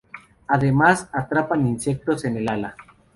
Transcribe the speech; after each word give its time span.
Además 0.47 1.07
atrapan 1.13 1.67
insectos 1.67 2.25
en 2.25 2.37
el 2.37 2.49
ala. 2.49 2.75